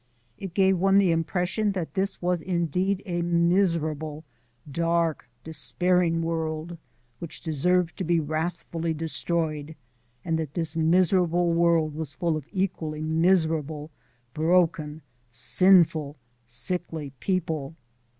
[0.39, 4.23] It gave one the impression that this was indeed a miserable,
[4.71, 6.79] dark, despairing world,
[7.19, 9.75] which deserved to be wrathfully destroyed,
[10.25, 13.91] and that this miserable world was full of equally miserable,
[14.33, 16.15] broken, sinful,
[16.47, 17.75] sickly people.